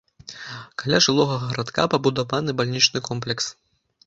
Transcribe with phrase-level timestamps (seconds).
[0.83, 3.45] Каля жылога гарадка пабудаваны бальнічны комплекс.